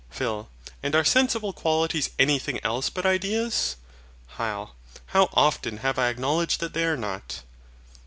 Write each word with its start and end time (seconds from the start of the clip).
PHIL. 0.09 0.49
And 0.81 0.95
are 0.95 1.03
sensible 1.03 1.53
qualities 1.53 2.09
anything 2.17 2.59
else 2.63 2.89
but 2.89 3.05
ideas? 3.05 3.75
HYL. 4.39 4.71
How 5.05 5.29
often 5.31 5.77
have 5.77 5.99
I 5.99 6.09
acknowledged 6.09 6.59
that 6.59 6.73
they 6.73 6.85
are 6.85 6.97
not. 6.97 7.43